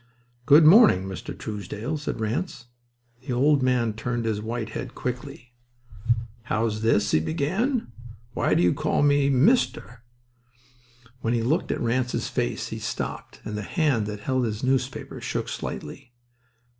"Good 0.47 0.65
morning, 0.65 1.03
Mr. 1.03 1.31
Truesdell," 1.37 1.95
said 1.99 2.19
Ranse. 2.19 2.65
The 3.21 3.33
old 3.33 3.61
man 3.61 3.93
turned 3.93 4.25
his 4.25 4.41
white 4.41 4.69
head 4.69 4.95
quickly. 4.95 5.53
"How 6.45 6.65
is 6.65 6.81
this?" 6.81 7.11
he 7.11 7.19
began. 7.19 7.91
"Why 8.33 8.55
do 8.55 8.63
you 8.63 8.73
call 8.73 9.03
me 9.03 9.29
'Mr.—'?" 9.29 9.99
When 11.19 11.35
he 11.35 11.43
looked 11.43 11.71
at 11.71 11.79
Ranse's 11.81 12.29
face 12.29 12.69
he 12.69 12.79
stopped, 12.79 13.41
and 13.45 13.55
the 13.55 13.61
hand 13.61 14.07
that 14.07 14.21
held 14.21 14.45
his 14.45 14.63
newspaper 14.63 15.21
shook 15.21 15.47
slightly. 15.47 16.11